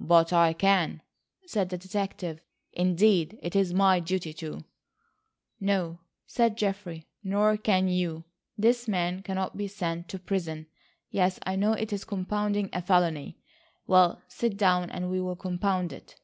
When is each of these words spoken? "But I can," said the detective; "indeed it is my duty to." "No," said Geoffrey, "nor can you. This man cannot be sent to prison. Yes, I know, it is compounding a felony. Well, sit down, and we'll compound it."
"But 0.00 0.32
I 0.32 0.54
can," 0.54 1.02
said 1.44 1.68
the 1.68 1.76
detective; 1.76 2.40
"indeed 2.72 3.38
it 3.42 3.54
is 3.54 3.74
my 3.74 4.00
duty 4.00 4.32
to." 4.32 4.62
"No," 5.60 5.98
said 6.26 6.56
Geoffrey, 6.56 7.06
"nor 7.22 7.58
can 7.58 7.86
you. 7.86 8.24
This 8.56 8.88
man 8.88 9.20
cannot 9.20 9.54
be 9.58 9.68
sent 9.68 10.08
to 10.08 10.18
prison. 10.18 10.66
Yes, 11.10 11.38
I 11.44 11.56
know, 11.56 11.74
it 11.74 11.92
is 11.92 12.04
compounding 12.06 12.70
a 12.72 12.80
felony. 12.80 13.36
Well, 13.86 14.22
sit 14.28 14.56
down, 14.56 14.88
and 14.88 15.10
we'll 15.10 15.36
compound 15.36 15.92
it." 15.92 16.18